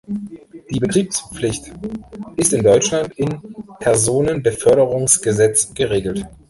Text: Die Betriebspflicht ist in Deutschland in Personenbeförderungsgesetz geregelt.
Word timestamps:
Die 0.71 0.79
Betriebspflicht 0.79 1.71
ist 2.35 2.53
in 2.53 2.63
Deutschland 2.63 3.13
in 3.19 3.39
Personenbeförderungsgesetz 3.77 5.75
geregelt. 5.75 6.25